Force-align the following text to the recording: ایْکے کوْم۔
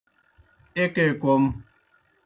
ایْکے 0.75 1.05
کوْم۔ 1.21 1.43